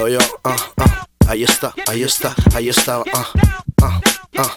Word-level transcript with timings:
Ah, 0.00 0.54
ah. 0.76 1.06
Ahí 1.26 1.42
está, 1.42 1.74
ahí 1.88 2.04
está, 2.04 2.32
ahí 2.54 2.68
está, 2.68 3.02
ah, 3.12 3.26
ah, 3.82 4.00
ah. 4.38 4.56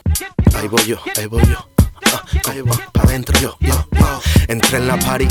Ahí 0.55 0.67
voy 0.67 0.85
yo, 0.85 0.97
ahí 1.17 1.25
voy 1.25 1.41
yo. 1.47 1.67
Ah, 2.13 2.23
ahí 2.47 2.61
voy, 2.61 2.77
pa' 2.93 3.01
adentro 3.01 3.39
yo, 3.39 3.57
yo. 3.59 3.87
Entré 4.47 4.77
en 4.77 4.87
la 4.87 4.99
party 4.99 5.27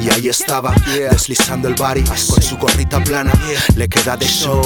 y 0.00 0.10
ahí 0.10 0.28
estaba, 0.28 0.74
deslizando 1.10 1.68
el 1.68 1.74
body 1.74 2.02
con 2.02 2.16
su 2.16 2.56
gorrita 2.56 3.02
plana. 3.04 3.32
Le 3.76 3.88
queda 3.88 4.16
de 4.16 4.26
show 4.26 4.62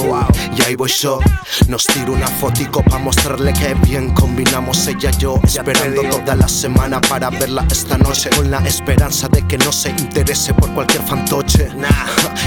y 0.55 0.61
ahí 0.63 0.75
voy 0.75 0.89
yo. 0.89 1.19
Nos 1.67 1.85
tiro 1.87 2.13
una 2.13 2.27
fotico 2.27 2.83
pa' 2.83 2.97
mostrarle 2.97 3.51
que 3.53 3.73
bien 3.85 4.11
combinamos 4.11 4.87
ella 4.87 5.11
y 5.11 5.21
yo. 5.21 5.39
Esperando 5.43 6.01
toda 6.03 6.35
la 6.35 6.47
semana 6.47 7.01
para 7.01 7.29
verla 7.29 7.65
esta 7.69 7.97
noche. 7.97 8.29
Con 8.35 8.49
la 8.49 8.59
esperanza 8.59 9.27
de 9.27 9.45
que 9.47 9.57
no 9.57 9.71
se 9.71 9.89
interese 9.89 10.53
por 10.53 10.71
cualquier 10.73 11.03
fantoche. 11.03 11.69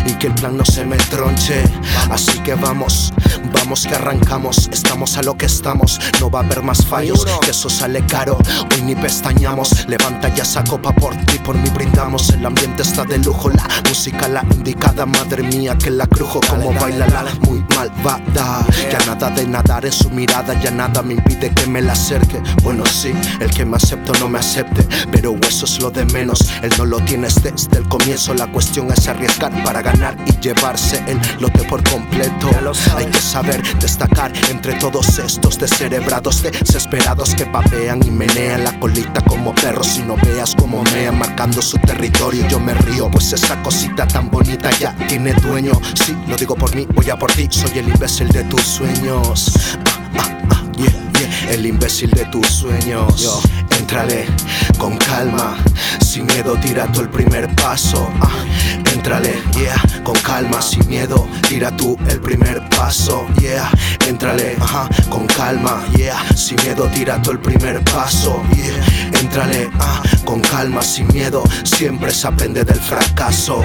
Y 0.06 0.12
que 0.14 0.28
el 0.28 0.34
plan 0.34 0.56
no 0.56 0.64
se 0.64 0.84
me 0.84 0.96
tronche. 0.96 1.64
Así 2.10 2.38
que 2.40 2.54
vamos, 2.54 3.12
vamos 3.52 3.57
que 3.58 3.94
arrancamos. 3.94 4.68
Estamos 4.72 5.18
a 5.18 5.22
lo 5.22 5.36
que 5.36 5.46
estamos, 5.46 6.00
no 6.20 6.30
va 6.30 6.40
a 6.40 6.42
haber 6.42 6.62
más 6.62 6.86
fallos. 6.86 7.26
Que 7.42 7.50
eso 7.50 7.68
sale 7.68 8.04
caro, 8.06 8.38
hoy 8.72 8.82
ni 8.82 8.94
pestañamos. 8.94 9.86
Levanta 9.88 10.32
ya 10.34 10.42
esa 10.42 10.64
copa 10.64 10.92
por 10.92 11.14
ti, 11.26 11.38
por 11.38 11.56
mí 11.56 11.68
brindamos. 11.70 12.30
El 12.30 12.46
ambiente 12.46 12.82
está 12.82 13.04
de 13.04 13.18
lujo, 13.18 13.50
la 13.50 13.66
música 13.88 14.28
la 14.28 14.44
indicada. 14.52 15.04
Madre 15.04 15.42
mía, 15.42 15.76
que 15.76 15.90
la 15.90 16.06
crujo 16.06 16.40
como 16.48 16.72
baila 16.72 17.06
la 17.08 17.24
muy 17.46 17.62
malvada. 17.74 18.64
Ya 18.90 18.98
nada 19.06 19.30
de 19.30 19.46
nadar 19.46 19.84
en 19.84 19.92
su 19.92 20.08
mirada, 20.10 20.58
ya 20.60 20.70
nada 20.70 21.02
me 21.02 21.14
impide 21.14 21.52
que 21.52 21.66
me 21.66 21.82
la 21.82 21.92
acerque. 21.92 22.40
Bueno, 22.62 22.86
sí, 22.86 23.12
el 23.40 23.50
que 23.50 23.64
me 23.64 23.76
acepto 23.76 24.12
no 24.20 24.28
me 24.28 24.38
acepte, 24.38 24.86
pero 25.10 25.36
eso 25.46 25.66
es 25.66 25.80
lo 25.80 25.90
de 25.90 26.04
menos. 26.06 26.40
Él 26.62 26.72
no 26.78 26.86
lo 26.86 27.00
tienes 27.00 27.42
desde 27.42 27.78
el 27.78 27.88
comienzo. 27.88 28.32
La 28.34 28.46
cuestión 28.46 28.90
es 28.92 29.06
arriesgar 29.08 29.52
para 29.62 29.82
ganar 29.82 30.16
y 30.26 30.40
llevarse 30.40 31.02
el 31.06 31.20
lote 31.40 31.64
por 31.64 31.82
completo. 31.90 32.48
Hay 32.96 33.06
que 33.06 33.20
saber 33.20 33.47
destacar 33.80 34.32
entre 34.50 34.74
todos 34.74 35.18
estos 35.18 35.58
descerebrados, 35.58 36.42
desesperados 36.42 37.34
que 37.34 37.46
papean 37.46 38.00
y 38.04 38.10
menean 38.10 38.64
la 38.64 38.78
colita 38.78 39.20
como 39.22 39.54
perros. 39.54 39.86
Si 39.86 40.02
no 40.02 40.16
veas 40.16 40.54
como 40.54 40.82
mean 40.94 41.18
marcando 41.18 41.62
su 41.62 41.78
territorio, 41.78 42.46
yo 42.48 42.60
me 42.60 42.74
río, 42.74 43.10
pues 43.10 43.32
esa 43.32 43.60
cosita 43.62 44.06
tan 44.06 44.30
bonita 44.30 44.70
ya 44.78 44.94
tiene 45.06 45.32
dueño. 45.34 45.72
Sí, 45.94 46.16
lo 46.26 46.36
digo 46.36 46.54
por 46.54 46.74
mí, 46.74 46.86
voy 46.94 47.10
a 47.10 47.16
por 47.16 47.32
ti, 47.32 47.48
soy 47.50 47.78
el 47.78 47.88
imbécil 47.88 48.28
de 48.28 48.44
tus 48.44 48.62
sueños. 48.62 49.52
Ah, 49.86 50.18
ah, 50.18 50.38
ah, 50.50 50.62
yeah, 50.76 50.92
yeah, 51.18 51.50
el 51.52 51.66
imbécil 51.66 52.10
de 52.10 52.24
tus 52.26 52.46
sueños. 52.46 53.20
Yo, 53.20 53.40
entrale 53.78 54.26
con 54.78 54.96
calma, 54.98 55.56
sin 56.08 56.24
miedo, 56.24 56.56
tira 56.62 56.90
tú 56.90 57.02
el 57.02 57.10
primer 57.10 57.54
paso. 57.56 58.08
Ah, 58.22 58.30
Entrale, 58.94 59.34
yeah, 59.52 59.76
con 60.02 60.14
calma, 60.20 60.62
sin 60.62 60.88
miedo, 60.88 61.28
tira 61.46 61.70
tú 61.76 61.98
el 62.08 62.18
primer 62.20 62.66
paso, 62.70 63.26
yeah. 63.40 63.70
Entrale, 64.06 64.56
ajá, 64.58 64.88
con 65.10 65.26
calma, 65.26 65.84
yeah, 65.96 66.18
sin 66.34 66.56
miedo, 66.64 66.88
tira 66.94 67.20
tú 67.20 67.32
el 67.32 67.38
primer 67.38 67.84
paso, 67.84 68.42
yeah. 68.56 69.20
Entrale, 69.20 69.68
ah, 69.78 70.02
con 70.28 70.40
calma, 70.42 70.82
sin 70.82 71.08
miedo, 71.08 71.42
siempre 71.64 72.12
se 72.12 72.28
aprende 72.28 72.62
del 72.62 72.78
fracaso. 72.78 73.64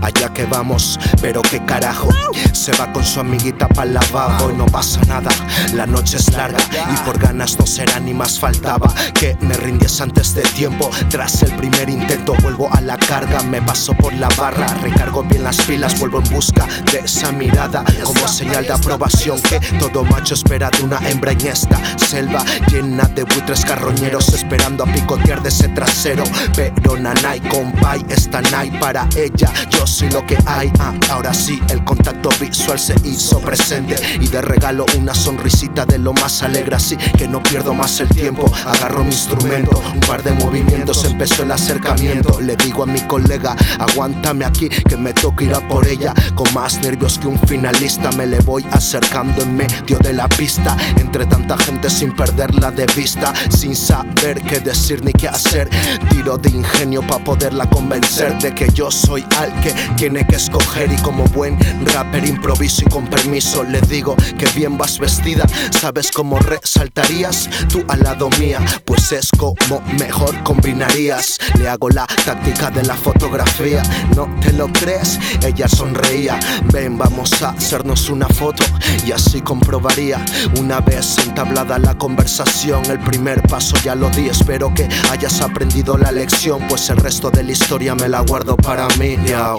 Allá 0.00 0.32
que 0.32 0.44
vamos, 0.44 0.96
pero 1.20 1.42
qué 1.42 1.64
carajo, 1.64 2.08
se 2.52 2.70
va 2.76 2.92
con 2.92 3.04
su 3.04 3.18
amiguita 3.18 3.66
para 3.66 3.88
el 3.88 3.94
lavabo 3.94 4.48
y 4.48 4.54
no 4.54 4.64
pasa 4.66 5.00
nada. 5.08 5.30
La 5.72 5.86
noche 5.86 6.18
es 6.18 6.32
larga 6.32 6.58
y 6.92 6.96
por 7.04 7.18
ganas 7.18 7.58
no 7.58 7.66
será 7.66 7.98
ni 7.98 8.14
más 8.14 8.38
faltaba 8.38 8.94
que 9.12 9.36
me 9.40 9.54
rindies 9.54 10.00
antes 10.00 10.36
de 10.36 10.42
tiempo. 10.42 10.88
Tras 11.10 11.42
el 11.42 11.52
primer 11.56 11.90
intento 11.90 12.34
vuelvo 12.42 12.72
a 12.72 12.80
la 12.80 12.96
carga, 12.96 13.42
me 13.42 13.60
paso 13.60 13.92
por 13.94 14.12
la 14.14 14.28
barra, 14.38 14.68
recargo 14.82 15.24
bien 15.24 15.42
las 15.42 15.60
pilas, 15.62 15.98
vuelvo 15.98 16.20
en 16.20 16.30
busca 16.30 16.64
de 16.92 17.00
esa 17.00 17.32
mirada 17.32 17.82
como 18.04 18.28
señal 18.28 18.64
de 18.64 18.72
aprobación 18.72 19.42
que 19.42 19.58
todo 19.80 20.04
macho 20.04 20.34
espera 20.34 20.70
de 20.70 20.84
una 20.84 20.98
hembra 21.08 21.32
en 21.32 21.44
esta 21.44 21.76
selva 21.98 22.44
llena 22.68 23.02
de 23.08 23.24
buitres 23.24 23.64
carroñeros 23.64 24.28
esperando 24.28 24.84
a 24.84 24.86
picotear 24.86 25.42
de 25.42 25.48
ese 25.48 25.68
trasero. 25.70 26.03
Pero 26.04 26.98
nanay, 26.98 27.40
compay, 27.48 28.04
está 28.10 28.42
nay 28.42 28.70
para 28.78 29.08
ella. 29.16 29.50
Yo 29.70 29.86
soy 29.86 30.10
lo 30.10 30.24
que 30.26 30.36
hay. 30.44 30.70
Ah, 30.78 30.92
ahora 31.10 31.32
sí, 31.32 31.62
el 31.70 31.82
contacto 31.82 32.28
visual 32.38 32.78
se 32.78 32.94
hizo 33.04 33.40
presente 33.40 33.96
y 34.20 34.28
de 34.28 34.42
regalo 34.42 34.84
una 34.98 35.14
sonrisita 35.14 35.86
de 35.86 35.98
lo 35.98 36.12
más 36.12 36.42
alegre. 36.42 36.76
Así 36.76 36.96
que 36.96 37.26
no 37.26 37.42
pierdo 37.42 37.72
más 37.72 38.00
el 38.00 38.08
tiempo. 38.08 38.44
Agarro 38.66 39.02
mi 39.02 39.12
instrumento, 39.12 39.82
un 39.94 40.00
par 40.00 40.22
de 40.22 40.32
movimientos, 40.32 41.06
empezó 41.06 41.42
el 41.42 41.52
acercamiento. 41.52 42.38
Le 42.38 42.56
digo 42.56 42.82
a 42.82 42.86
mi 42.86 43.00
colega, 43.00 43.56
aguántame 43.78 44.44
aquí 44.44 44.68
que 44.68 44.98
me 44.98 45.14
toca 45.14 45.44
ir 45.44 45.54
a 45.54 45.66
por 45.66 45.86
ella. 45.86 46.12
Con 46.34 46.52
más 46.52 46.80
nervios 46.80 47.18
que 47.18 47.28
un 47.28 47.38
finalista, 47.48 48.10
me 48.12 48.26
le 48.26 48.40
voy 48.40 48.62
acercando 48.72 49.40
en 49.40 49.56
medio 49.56 49.98
de 50.00 50.12
la 50.12 50.28
pista. 50.28 50.76
Entre 50.98 51.24
tanta 51.24 51.56
gente 51.56 51.88
sin 51.88 52.14
perderla 52.14 52.70
de 52.70 52.84
vista, 52.94 53.32
sin 53.48 53.74
saber 53.74 54.42
qué 54.42 54.60
decir 54.60 55.02
ni 55.02 55.12
qué 55.12 55.28
hacer. 55.28 55.70
Tiro 56.10 56.36
de 56.38 56.50
ingenio 56.50 57.00
para 57.02 57.22
poderla 57.24 57.68
convencer 57.68 58.38
de 58.38 58.54
que 58.54 58.68
yo 58.72 58.90
soy 58.90 59.24
al 59.38 59.52
que 59.60 59.72
tiene 59.96 60.26
que 60.26 60.36
escoger. 60.36 60.92
Y 60.92 60.96
como 60.96 61.24
buen 61.24 61.58
rapper 61.92 62.24
improviso 62.24 62.82
y 62.86 62.90
con 62.90 63.06
permiso 63.06 63.64
le 63.64 63.80
digo 63.82 64.16
que 64.38 64.46
bien 64.54 64.76
vas 64.76 64.98
vestida. 64.98 65.46
¿Sabes 65.70 66.10
cómo 66.10 66.38
resaltarías 66.38 67.48
tú 67.68 67.84
al 67.88 68.00
lado 68.00 68.30
mía? 68.38 68.60
Pues 68.84 69.12
es 69.12 69.30
como 69.36 69.80
mejor 69.98 70.42
combinarías. 70.42 71.38
Le 71.58 71.68
hago 71.68 71.88
la 71.90 72.06
táctica 72.24 72.70
de 72.70 72.82
la 72.82 72.94
fotografía. 72.94 73.82
No 74.16 74.28
te 74.40 74.52
lo 74.52 74.68
crees, 74.68 75.18
ella 75.44 75.68
sonreía. 75.68 76.38
Ven, 76.72 76.98
vamos 76.98 77.42
a 77.42 77.50
hacernos 77.50 78.08
una 78.08 78.28
foto 78.28 78.64
y 79.06 79.12
así 79.12 79.40
comprobaría. 79.40 80.24
Una 80.58 80.80
vez 80.80 81.18
entablada 81.18 81.78
la 81.78 81.94
conversación, 81.96 82.84
el 82.86 82.98
primer 83.00 83.42
paso 83.42 83.76
ya 83.84 83.94
lo 83.94 84.10
di. 84.10 84.28
Espero 84.28 84.72
que 84.74 84.88
hayas 85.10 85.40
aprendido 85.84 85.98
la 85.98 86.12
lección, 86.12 86.66
pues 86.68 86.88
el 86.88 86.96
resto 86.96 87.30
de 87.30 87.42
la 87.42 87.52
historia 87.52 87.94
me 87.94 88.08
la 88.08 88.20
guardo 88.20 88.56
para 88.56 88.88
mí. 88.98 89.16
Yo. 89.26 89.56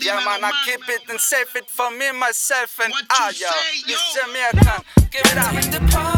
Yeah, 0.00 0.20
man, 0.24 0.42
I 0.42 0.52
keep 0.64 0.80
it 0.88 1.10
and 1.10 1.18
save 1.18 1.48
it 1.54 1.68
for 1.68 1.90
me, 1.90 2.12
myself, 2.12 2.78
and 2.80 2.92
I, 3.10 3.32
yo. 3.34 3.48
It's 3.86 4.14
Jamaican. 4.14 4.82
Give 5.10 5.22
it 5.24 5.94
up. 5.94 6.15